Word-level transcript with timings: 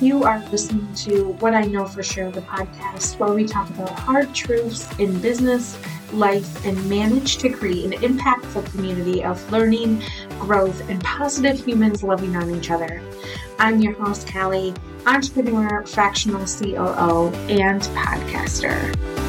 You 0.00 0.22
are 0.22 0.38
listening 0.50 0.94
to 0.94 1.30
What 1.40 1.54
I 1.54 1.62
Know 1.62 1.84
for 1.84 2.04
Sure, 2.04 2.30
the 2.30 2.40
podcast, 2.42 3.18
where 3.18 3.32
we 3.32 3.44
talk 3.44 3.68
about 3.70 3.90
hard 3.90 4.32
truths 4.32 4.86
in 5.00 5.20
business, 5.20 5.76
life, 6.12 6.64
and 6.64 6.88
manage 6.88 7.38
to 7.38 7.48
create 7.48 7.86
an 7.86 8.00
impactful 8.00 8.70
community 8.70 9.24
of 9.24 9.50
learning, 9.50 10.04
growth, 10.38 10.88
and 10.88 11.02
positive 11.02 11.66
humans 11.66 12.04
loving 12.04 12.36
on 12.36 12.54
each 12.54 12.70
other. 12.70 13.02
I'm 13.58 13.80
your 13.80 13.94
host, 13.94 14.32
Callie, 14.32 14.72
entrepreneur, 15.04 15.84
fractional 15.84 16.46
COO, 16.46 17.34
and 17.48 17.82
podcaster. 17.82 19.27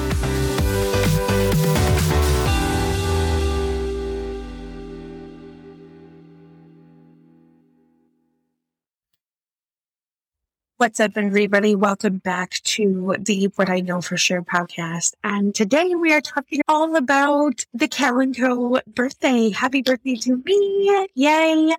What's 10.79 11.01
up, 11.01 11.17
everybody? 11.17 11.75
Welcome 11.75 12.19
back 12.19 12.51
to 12.51 13.17
the 13.19 13.49
What 13.57 13.69
I 13.69 13.81
Know 13.81 13.99
for 13.99 14.15
Sure 14.15 14.41
podcast. 14.41 15.13
And 15.25 15.53
today 15.53 15.93
we 15.93 16.13
are 16.13 16.21
talking 16.21 16.61
all 16.69 16.95
about 16.95 17.65
the 17.73 17.89
Calico 17.89 18.79
birthday. 18.87 19.49
Happy 19.49 19.81
birthday 19.81 20.15
to 20.15 20.41
me. 20.45 21.07
Yay. 21.15 21.75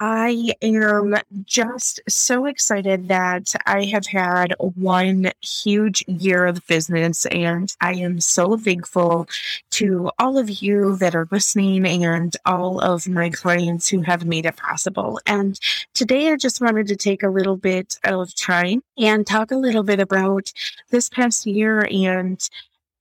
I 0.00 0.52
am 0.60 1.14
just 1.46 2.02
so 2.06 2.44
excited 2.44 3.08
that 3.08 3.54
I 3.64 3.84
have 3.86 4.04
had 4.04 4.52
one 4.58 5.32
huge 5.40 6.04
year 6.06 6.44
of 6.44 6.66
business 6.66 7.24
and 7.24 7.74
I 7.80 7.94
am 7.94 8.20
so 8.20 8.58
thankful 8.58 9.28
to 9.70 10.10
all 10.18 10.36
of 10.36 10.50
you 10.60 10.96
that 10.96 11.14
are 11.14 11.26
listening 11.30 11.86
and 11.86 12.36
all 12.44 12.80
of 12.80 13.08
my 13.08 13.30
clients 13.30 13.88
who 13.88 14.02
have 14.02 14.26
made 14.26 14.44
it 14.44 14.58
possible. 14.58 15.20
And 15.26 15.58
today 15.94 16.30
I 16.30 16.36
just 16.36 16.60
wanted 16.60 16.88
to 16.88 16.96
take 16.96 17.22
a 17.22 17.30
little 17.30 17.56
bit 17.56 17.98
of 18.04 18.34
time 18.42 18.82
and 18.98 19.26
talk 19.26 19.50
a 19.50 19.56
little 19.56 19.82
bit 19.82 20.00
about 20.00 20.52
this 20.90 21.08
past 21.08 21.46
year 21.46 21.86
and 21.90 22.48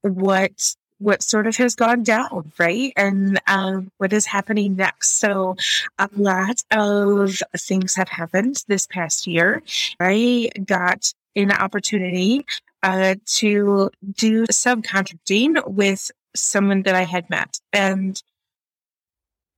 what 0.01 0.75
what 1.01 1.23
sort 1.23 1.47
of 1.47 1.55
has 1.55 1.73
gone 1.75 2.03
down, 2.03 2.51
right? 2.59 2.93
And 2.95 3.41
um, 3.47 3.91
what 3.97 4.13
is 4.13 4.27
happening 4.27 4.75
next. 4.75 5.13
So, 5.13 5.55
a 5.97 6.07
lot 6.15 6.63
of 6.69 7.41
things 7.57 7.95
have 7.95 8.09
happened 8.09 8.63
this 8.67 8.85
past 8.85 9.25
year. 9.25 9.63
I 9.99 10.51
got 10.63 11.11
an 11.35 11.51
opportunity 11.51 12.45
uh, 12.83 13.15
to 13.25 13.89
do 14.13 14.45
subcontracting 14.45 15.67
with 15.67 16.11
someone 16.35 16.83
that 16.83 16.95
I 16.95 17.03
had 17.03 17.29
met. 17.29 17.59
And 17.73 18.21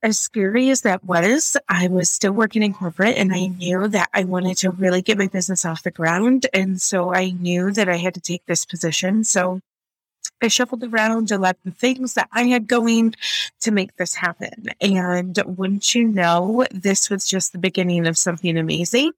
as 0.04 0.20
scary 0.20 0.70
as 0.70 0.82
that 0.82 1.04
was, 1.06 1.56
I 1.70 1.88
was 1.88 2.10
still 2.10 2.34
working 2.34 2.62
in 2.62 2.74
corporate 2.74 3.18
and 3.18 3.34
I 3.34 3.48
knew 3.48 3.88
that 3.88 4.10
I 4.14 4.26
wanted 4.26 4.58
to 4.58 4.70
really 4.70 5.02
get 5.02 5.18
my 5.18 5.28
business 5.28 5.64
off 5.64 5.84
the 5.84 5.92
ground. 5.92 6.46
And 6.54 6.82
so 6.82 7.14
I 7.14 7.30
knew 7.32 7.72
that 7.72 7.88
I 7.88 7.96
had 7.96 8.14
to 8.16 8.22
take 8.22 8.46
this 8.46 8.66
position. 8.66 9.24
So 9.24 9.62
I 10.42 10.50
shuffled 10.50 10.84
around 10.84 11.32
a 11.32 11.38
lot 11.38 11.56
of 11.66 11.78
things 11.78 12.16
that 12.16 12.28
I 12.34 12.44
had 12.44 12.68
going 12.68 13.16
to 13.62 13.72
make 13.72 13.96
this 13.96 14.14
happen. 14.14 14.68
And 14.82 15.42
wouldn't 15.46 15.96
you 15.96 16.10
know, 16.10 16.66
this 16.72 17.10
was 17.10 17.26
just 17.26 17.54
the 17.54 17.58
beginning 17.58 18.06
of 18.06 18.18
something 18.18 18.58
amazing. 18.58 19.14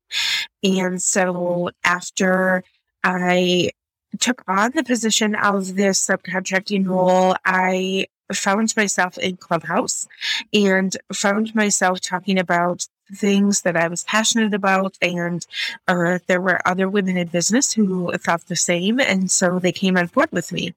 And 0.64 1.02
so 1.02 1.72
after 1.84 2.64
I 3.04 3.72
took 4.20 4.44
on 4.48 4.72
the 4.76 4.84
position 4.84 5.34
of 5.34 5.76
this 5.76 6.06
subcontracting 6.06 6.88
role, 6.88 7.36
I 7.44 8.06
found 8.34 8.76
myself 8.76 9.18
in 9.18 9.38
Clubhouse 9.38 10.08
and 10.54 10.96
found 11.14 11.54
myself 11.56 12.02
talking 12.02 12.40
about 12.40 12.88
things 13.14 13.62
that 13.62 13.78
I 13.78 13.88
was 13.88 14.04
passionate 14.04 14.54
about. 14.54 14.98
And 15.02 15.46
uh, 15.88 16.20
there 16.28 16.42
were 16.42 16.68
other 16.68 16.90
women 16.90 17.18
in 17.18 17.28
business 17.28 17.74
who 17.74 18.12
thought 18.18 18.48
the 18.48 18.56
same. 18.56 19.00
And 19.00 19.30
so 19.30 19.60
they 19.60 19.72
came 19.72 19.98
on 19.98 20.08
board 20.08 20.32
with 20.32 20.52
me. 20.52 20.74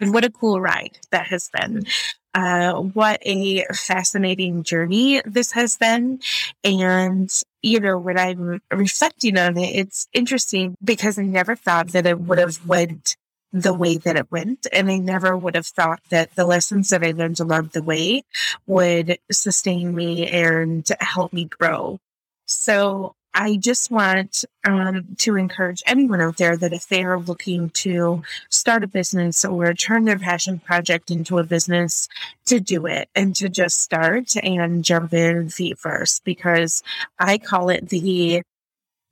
And 0.00 0.14
what 0.14 0.24
a 0.24 0.30
cool 0.30 0.60
ride 0.60 0.98
that 1.10 1.26
has 1.26 1.50
been. 1.50 1.84
Uh, 2.32 2.74
what 2.74 3.18
a 3.22 3.64
fascinating 3.72 4.62
journey 4.62 5.20
this 5.24 5.52
has 5.52 5.76
been. 5.76 6.20
And, 6.64 7.30
you 7.60 7.80
know, 7.80 7.98
when 7.98 8.18
I'm 8.18 8.60
reflecting 8.72 9.36
on 9.36 9.58
it, 9.58 9.74
it's 9.74 10.08
interesting 10.12 10.76
because 10.82 11.18
I 11.18 11.24
never 11.24 11.56
thought 11.56 11.88
that 11.88 12.06
it 12.06 12.20
would 12.20 12.38
have 12.38 12.66
went 12.66 13.16
the 13.52 13.74
way 13.74 13.96
that 13.96 14.16
it 14.16 14.30
went. 14.30 14.66
And 14.72 14.90
I 14.90 14.98
never 14.98 15.36
would 15.36 15.54
have 15.54 15.66
thought 15.66 16.00
that 16.10 16.34
the 16.34 16.46
lessons 16.46 16.90
that 16.90 17.04
I 17.04 17.12
learned 17.12 17.40
along 17.40 17.70
the 17.72 17.82
way 17.82 18.22
would 18.66 19.18
sustain 19.30 19.94
me 19.94 20.26
and 20.28 20.86
help 21.00 21.32
me 21.32 21.46
grow. 21.46 21.98
So 22.46 23.14
I 23.32 23.56
just 23.56 23.90
want 23.90 24.44
um, 24.64 25.14
to 25.18 25.36
encourage 25.36 25.82
anyone 25.86 26.20
out 26.20 26.36
there 26.36 26.56
that 26.56 26.72
if 26.72 26.88
they 26.88 27.04
are 27.04 27.18
looking 27.18 27.70
to 27.70 28.22
start 28.48 28.82
a 28.82 28.88
business 28.88 29.44
or 29.44 29.72
turn 29.72 30.04
their 30.04 30.18
passion 30.18 30.58
project 30.58 31.10
into 31.10 31.38
a 31.38 31.44
business, 31.44 32.08
to 32.46 32.58
do 32.58 32.86
it 32.86 33.08
and 33.14 33.36
to 33.36 33.48
just 33.48 33.80
start 33.80 34.34
and 34.42 34.84
jump 34.84 35.14
in 35.14 35.48
feet 35.48 35.78
first 35.78 36.24
because 36.24 36.82
I 37.18 37.38
call 37.38 37.68
it 37.68 37.88
the 37.88 38.42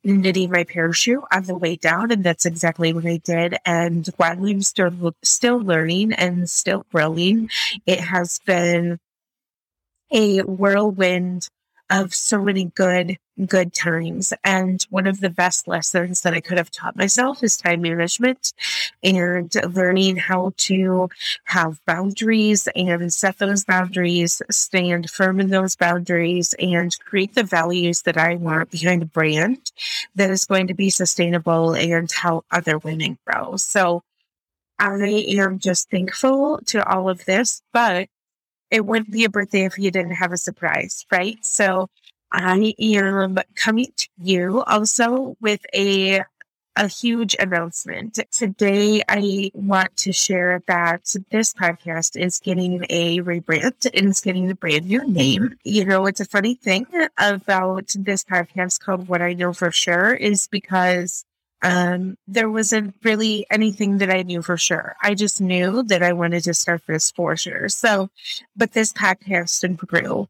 knitting 0.04 0.50
my 0.50 0.64
parachute 0.64 1.22
on 1.32 1.44
the 1.44 1.56
way 1.56 1.76
down. 1.76 2.10
And 2.10 2.24
that's 2.24 2.46
exactly 2.46 2.92
what 2.92 3.06
I 3.06 3.18
did. 3.18 3.56
And 3.64 4.06
while 4.16 4.44
I'm 4.44 4.62
still, 4.62 5.14
still 5.22 5.58
learning 5.58 6.12
and 6.12 6.48
still 6.48 6.86
growing, 6.92 7.50
it 7.86 8.00
has 8.00 8.40
been 8.46 8.98
a 10.10 10.40
whirlwind 10.42 11.48
of 11.90 12.14
so 12.14 12.42
many 12.42 12.66
good, 12.66 13.18
good 13.46 13.72
times. 13.72 14.32
And 14.44 14.82
one 14.90 15.06
of 15.06 15.20
the 15.20 15.30
best 15.30 15.68
lessons 15.68 16.22
that 16.22 16.34
I 16.34 16.40
could 16.40 16.58
have 16.58 16.70
taught 16.70 16.96
myself 16.96 17.42
is 17.42 17.56
time 17.56 17.82
management 17.82 18.52
and 19.02 19.54
learning 19.70 20.16
how 20.16 20.52
to 20.56 21.08
have 21.44 21.84
boundaries 21.86 22.68
and 22.74 23.12
set 23.12 23.38
those 23.38 23.64
boundaries, 23.64 24.42
stand 24.50 25.10
firm 25.10 25.40
in 25.40 25.50
those 25.50 25.76
boundaries 25.76 26.54
and 26.58 26.96
create 27.00 27.34
the 27.34 27.42
values 27.42 28.02
that 28.02 28.16
I 28.16 28.34
want 28.36 28.70
behind 28.70 29.02
a 29.02 29.06
brand 29.06 29.70
that 30.14 30.30
is 30.30 30.44
going 30.44 30.66
to 30.68 30.74
be 30.74 30.90
sustainable 30.90 31.74
and 31.74 32.10
help 32.10 32.44
other 32.50 32.78
women 32.78 33.18
grow. 33.26 33.56
So 33.56 34.02
I 34.78 35.24
am 35.38 35.58
just 35.58 35.90
thankful 35.90 36.60
to 36.66 36.84
all 36.88 37.08
of 37.08 37.24
this, 37.24 37.62
but 37.72 38.08
it 38.70 38.84
wouldn't 38.84 39.10
be 39.10 39.24
a 39.24 39.30
birthday 39.30 39.64
if 39.64 39.78
you 39.78 39.90
didn't 39.90 40.12
have 40.12 40.32
a 40.32 40.36
surprise, 40.36 41.06
right? 41.10 41.38
So 41.42 41.88
I 42.30 42.74
am 42.78 43.38
coming 43.54 43.92
to 43.96 44.08
you 44.18 44.62
also 44.62 45.36
with 45.40 45.64
a 45.74 46.22
a 46.78 46.86
huge 46.86 47.34
announcement. 47.40 48.20
Today, 48.30 49.02
I 49.08 49.50
want 49.52 49.96
to 49.98 50.12
share 50.12 50.62
that 50.68 51.12
this 51.30 51.52
podcast 51.52 52.16
is 52.16 52.38
getting 52.38 52.86
a 52.88 53.18
rebrand 53.18 53.90
and 53.92 54.10
it's 54.10 54.20
getting 54.20 54.48
a 54.48 54.54
brand 54.54 54.86
new 54.86 55.04
name. 55.06 55.56
You 55.64 55.84
know, 55.84 56.06
it's 56.06 56.20
a 56.20 56.24
funny 56.24 56.54
thing 56.54 56.86
about 57.18 57.88
this 57.98 58.22
podcast 58.22 58.78
called 58.78 59.08
What 59.08 59.22
I 59.22 59.32
Know 59.32 59.52
for 59.52 59.72
Sure 59.72 60.14
is 60.14 60.46
because 60.46 61.24
um, 61.62 62.16
there 62.28 62.48
wasn't 62.48 62.94
really 63.02 63.44
anything 63.50 63.98
that 63.98 64.10
I 64.10 64.22
knew 64.22 64.42
for 64.42 64.56
sure. 64.56 64.94
I 65.02 65.14
just 65.14 65.40
knew 65.40 65.82
that 65.84 66.04
I 66.04 66.12
wanted 66.12 66.44
to 66.44 66.54
start 66.54 66.82
this 66.86 67.10
for 67.10 67.36
sure. 67.36 67.68
So, 67.68 68.10
but 68.56 68.72
this 68.72 68.92
podcast 68.92 69.76
grew. 69.76 70.28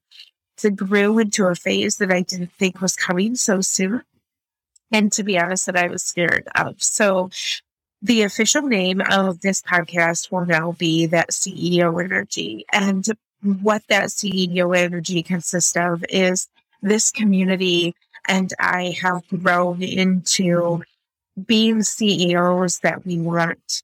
It 0.64 0.76
grew 0.76 1.18
into 1.18 1.46
a 1.46 1.54
phase 1.54 1.96
that 1.98 2.12
I 2.12 2.22
didn't 2.22 2.52
think 2.58 2.80
was 2.80 2.96
coming 2.96 3.36
so 3.36 3.60
soon. 3.60 4.02
And 4.90 5.12
to 5.12 5.22
be 5.22 5.38
honest, 5.38 5.66
that 5.66 5.76
I 5.76 5.88
was 5.88 6.02
scared 6.02 6.48
of. 6.54 6.82
So 6.82 7.30
the 8.00 8.22
official 8.22 8.62
name 8.62 9.02
of 9.10 9.40
this 9.40 9.60
podcast 9.62 10.30
will 10.30 10.46
now 10.46 10.72
be 10.72 11.06
that 11.06 11.30
CEO 11.30 12.02
energy. 12.02 12.64
And 12.72 13.04
what 13.42 13.82
that 13.88 14.08
CEO 14.08 14.76
energy 14.76 15.22
consists 15.22 15.76
of 15.76 16.04
is 16.08 16.48
this 16.82 17.10
community 17.10 17.94
and 18.26 18.52
I 18.58 18.96
have 19.00 19.22
grown 19.28 19.82
into 19.82 20.82
being 21.46 21.82
CEOs 21.82 22.80
that 22.80 23.06
we 23.06 23.18
want 23.18 23.82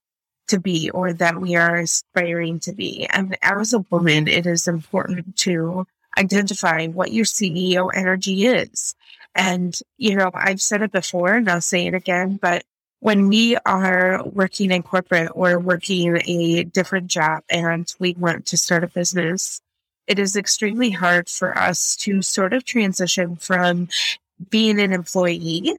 to 0.49 0.61
be 0.61 0.91
or 0.91 1.12
that 1.15 1.41
we 1.41 1.56
are 1.56 1.77
aspiring 1.77 2.61
to 2.61 2.73
be. 2.73 3.06
And 3.06 3.37
as 3.43 3.73
a 3.73 3.85
woman, 3.91 4.29
it 4.29 4.47
is 4.47 4.69
important 4.69 5.37
to 5.38 5.87
identify 6.19 6.87
what 6.87 7.13
your 7.13 7.25
CEO 7.25 7.91
energy 7.95 8.47
is. 8.47 8.95
And, 9.35 9.77
you 9.97 10.17
know, 10.17 10.31
I've 10.33 10.63
said 10.63 10.83
it 10.83 10.93
before 10.93 11.35
and 11.35 11.49
I'll 11.49 11.61
say 11.61 11.87
it 11.87 11.95
again, 11.95 12.39
but 12.41 12.65
when 13.01 13.29
we 13.29 13.57
are 13.67 14.23
working 14.25 14.71
in 14.71 14.83
corporate 14.83 15.31
or 15.35 15.59
working 15.59 16.23
a 16.27 16.65
different 16.65 17.09
job 17.09 17.43
and 17.51 17.93
we 17.99 18.15
want 18.15 18.47
to 18.47 18.57
start 18.57 18.85
a 18.85 18.89
business, 18.89 19.61
it 20.07 20.19
is 20.19 20.37
extremely 20.37 20.91
hard 20.91 21.29
for 21.29 21.57
us 21.59 21.97
to 21.97 22.23
sort 22.23 22.53
of 22.53 22.65
transition 22.65 23.37
from 23.37 23.89
being 24.49 24.81
an 24.81 24.93
employee 24.93 25.77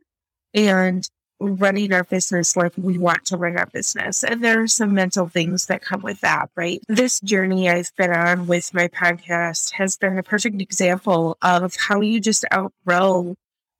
and 0.53 1.09
running 1.39 1.93
our 1.93 2.03
business 2.03 2.55
like 2.55 2.73
we 2.77 2.97
want 2.97 3.25
to 3.25 3.37
run 3.37 3.57
our 3.57 3.65
business. 3.67 4.23
And 4.23 4.43
there 4.43 4.61
are 4.61 4.67
some 4.67 4.93
mental 4.93 5.27
things 5.27 5.65
that 5.67 5.81
come 5.81 6.01
with 6.01 6.21
that, 6.21 6.49
right? 6.55 6.81
This 6.87 7.19
journey 7.19 7.69
I've 7.69 7.91
been 7.97 8.11
on 8.11 8.47
with 8.47 8.73
my 8.73 8.87
podcast 8.87 9.73
has 9.73 9.97
been 9.97 10.17
a 10.17 10.23
perfect 10.23 10.61
example 10.61 11.37
of 11.41 11.75
how 11.75 12.01
you 12.01 12.19
just 12.19 12.45
outgrow 12.53 13.35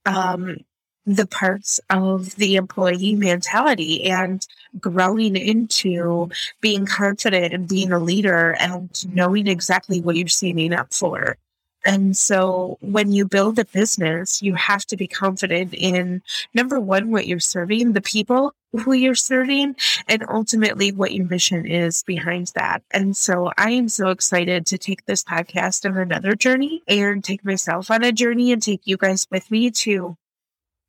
um, 0.05 0.57
the 1.05 1.27
parts 1.27 1.79
of 1.89 2.35
the 2.35 2.55
employee 2.55 3.15
mentality 3.15 4.05
and 4.05 4.45
growing 4.79 5.35
into 5.35 6.29
being 6.61 6.85
confident 6.85 7.53
and 7.53 7.67
being 7.67 7.91
a 7.91 7.99
leader 7.99 8.55
and 8.59 9.05
knowing 9.13 9.47
exactly 9.47 10.01
what 10.01 10.15
you're 10.15 10.27
signing 10.27 10.73
up 10.73 10.93
for. 10.93 11.37
And 11.85 12.17
so 12.17 12.77
when 12.81 13.11
you 13.11 13.27
build 13.27 13.59
a 13.59 13.65
business, 13.65 14.41
you 14.41 14.55
have 14.55 14.85
to 14.87 14.97
be 14.97 15.07
confident 15.07 15.73
in 15.73 16.23
number 16.53 16.79
one, 16.79 17.11
what 17.11 17.27
you're 17.27 17.39
serving, 17.39 17.93
the 17.93 18.01
people 18.01 18.53
who 18.73 18.93
you're 18.93 19.15
serving, 19.15 19.75
and 20.07 20.25
ultimately 20.27 20.91
what 20.91 21.13
your 21.13 21.27
mission 21.27 21.65
is 21.65 22.03
behind 22.03 22.51
that. 22.55 22.81
And 22.91 23.15
so 23.15 23.51
I 23.57 23.71
am 23.71 23.87
so 23.87 24.09
excited 24.09 24.65
to 24.65 24.77
take 24.77 25.05
this 25.05 25.23
podcast 25.23 25.89
on 25.89 25.97
another 25.97 26.35
journey 26.35 26.81
and 26.87 27.23
take 27.23 27.45
myself 27.45 27.91
on 27.91 28.03
a 28.03 28.11
journey 28.11 28.51
and 28.51 28.61
take 28.61 28.81
you 28.85 28.97
guys 28.97 29.27
with 29.31 29.49
me 29.51 29.71
to 29.71 30.17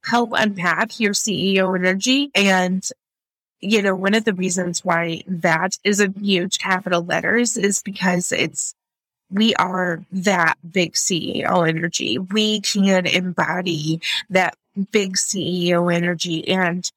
help 0.05 0.31
unpack 0.33 0.99
your 0.99 1.13
CEO 1.13 1.77
energy 1.77 2.31
and 2.35 2.89
you 3.61 3.81
know, 3.81 3.95
one 3.95 4.15
of 4.15 4.25
the 4.25 4.35
reasons 4.35 4.85
why 4.85 5.23
that 5.27 5.79
is 5.83 6.01
a 6.01 6.13
huge 6.21 6.59
capital 6.59 7.03
letters 7.03 7.57
is 7.57 7.83
because 7.83 8.31
it's 8.31 8.75
we 9.31 9.55
are 9.57 10.05
that 10.13 10.57
big 10.69 10.93
CEO 10.95 11.69
energy. 11.69 12.19
We 12.19 12.61
can 12.61 13.07
embody 13.07 14.01
that 14.31 14.57
big 14.93 15.17
CEO 15.17 15.93
energy 15.93 16.47
and 16.49 16.91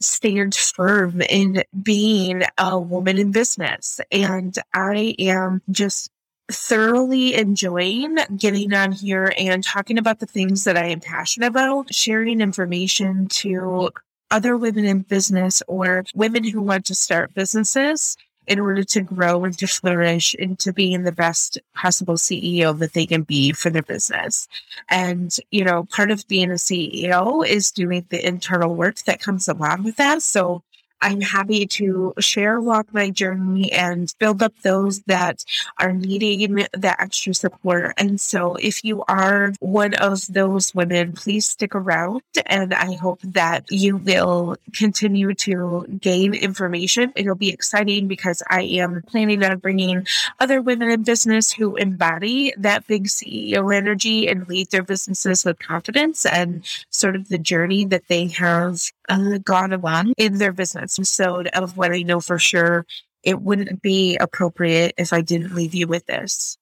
stand 0.00 0.54
firm 0.54 1.20
in 1.22 1.62
being 1.82 2.42
a 2.58 2.78
woman 2.78 3.18
in 3.18 3.32
business. 3.32 4.00
And 4.10 4.56
I 4.72 5.14
am 5.18 5.62
just 5.70 6.10
thoroughly 6.50 7.34
enjoying 7.34 8.16
getting 8.36 8.74
on 8.74 8.92
here 8.92 9.32
and 9.38 9.64
talking 9.64 9.98
about 9.98 10.18
the 10.18 10.26
things 10.26 10.64
that 10.64 10.76
I 10.76 10.86
am 10.86 11.00
passionate 11.00 11.46
about, 11.46 11.94
sharing 11.94 12.40
information 12.40 13.28
to 13.28 13.90
other 14.30 14.56
women 14.56 14.84
in 14.84 15.00
business 15.00 15.62
or 15.68 16.04
women 16.14 16.44
who 16.44 16.60
want 16.60 16.86
to 16.86 16.94
start 16.94 17.34
businesses 17.34 18.16
in 18.46 18.60
order 18.60 18.84
to 18.84 19.00
grow 19.00 19.44
and 19.44 19.56
to 19.58 19.66
flourish 19.66 20.34
into 20.34 20.72
being 20.72 21.02
the 21.02 21.12
best 21.12 21.58
possible 21.74 22.14
CEO 22.14 22.78
that 22.78 22.92
they 22.92 23.06
can 23.06 23.22
be 23.22 23.52
for 23.52 23.70
their 23.70 23.82
business. 23.82 24.48
And, 24.88 25.34
you 25.50 25.64
know, 25.64 25.84
part 25.84 26.10
of 26.10 26.26
being 26.28 26.50
a 26.50 26.54
CEO 26.54 27.46
is 27.46 27.70
doing 27.70 28.06
the 28.08 28.26
internal 28.26 28.74
work 28.74 28.98
that 29.04 29.20
comes 29.20 29.48
along 29.48 29.84
with 29.84 29.96
that. 29.96 30.22
So 30.22 30.62
I'm 31.04 31.20
happy 31.20 31.66
to 31.66 32.14
share 32.18 32.58
walk 32.58 32.86
my 32.94 33.10
journey 33.10 33.70
and 33.70 34.10
build 34.18 34.42
up 34.42 34.54
those 34.62 35.02
that 35.02 35.44
are 35.78 35.92
needing 35.92 36.66
that 36.72 36.96
extra 36.98 37.34
support. 37.34 37.92
And 37.98 38.18
so 38.18 38.54
if 38.54 38.82
you 38.84 39.04
are 39.06 39.52
one 39.60 39.92
of 39.92 40.26
those 40.32 40.74
women, 40.74 41.12
please 41.12 41.46
stick 41.46 41.74
around 41.74 42.22
and 42.46 42.72
I 42.72 42.94
hope 42.94 43.20
that 43.22 43.70
you 43.70 43.98
will 43.98 44.56
continue 44.72 45.34
to 45.34 45.86
gain 46.00 46.32
information. 46.32 47.12
It'll 47.16 47.34
be 47.34 47.50
exciting 47.50 48.08
because 48.08 48.42
I 48.48 48.62
am 48.62 49.02
planning 49.02 49.44
on 49.44 49.58
bringing 49.58 50.06
other 50.40 50.62
women 50.62 50.88
in 50.88 51.02
business 51.02 51.52
who 51.52 51.76
embody 51.76 52.54
that 52.56 52.86
big 52.86 53.08
CEO 53.08 53.74
energy 53.76 54.26
and 54.26 54.48
lead 54.48 54.70
their 54.70 54.82
businesses 54.82 55.44
with 55.44 55.58
confidence 55.58 56.24
and 56.24 56.64
sort 56.88 57.14
of 57.14 57.28
the 57.28 57.36
journey 57.36 57.84
that 57.84 58.08
they 58.08 58.28
have 58.28 58.80
uh, 59.08 59.38
gone 59.38 59.72
along 59.72 60.14
in 60.16 60.38
their 60.38 60.52
business 60.52 60.98
So, 61.02 61.44
of 61.52 61.76
what 61.76 61.92
I 61.92 62.02
know 62.02 62.20
for 62.20 62.38
sure. 62.38 62.86
It 63.22 63.40
wouldn't 63.40 63.80
be 63.80 64.16
appropriate 64.16 64.94
if 64.98 65.12
I 65.12 65.22
didn't 65.22 65.54
leave 65.54 65.74
you 65.74 65.86
with 65.86 66.06
this. 66.06 66.58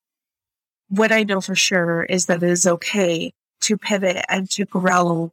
What 0.88 1.10
I 1.10 1.24
know 1.24 1.40
for 1.40 1.56
sure 1.56 2.04
is 2.04 2.26
that 2.26 2.42
it 2.42 2.48
is 2.48 2.66
okay 2.66 3.32
to 3.62 3.76
pivot 3.76 4.24
and 4.28 4.48
to 4.50 4.64
grow 4.64 5.32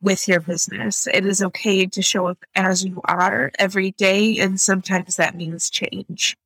with 0.00 0.28
your 0.28 0.40
business. 0.40 1.08
It 1.12 1.26
is 1.26 1.42
okay 1.42 1.86
to 1.86 2.02
show 2.02 2.26
up 2.28 2.38
as 2.54 2.84
you 2.84 3.00
are 3.04 3.50
every 3.58 3.92
day. 3.92 4.38
And 4.38 4.60
sometimes 4.60 5.16
that 5.16 5.34
means 5.34 5.70
change. 5.70 6.36